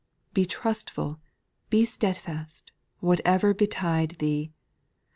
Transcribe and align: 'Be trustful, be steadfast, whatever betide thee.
'Be 0.33 0.47
trustful, 0.47 1.19
be 1.69 1.85
steadfast, 1.85 2.71
whatever 3.01 3.53
betide 3.53 4.15
thee. 4.17 4.51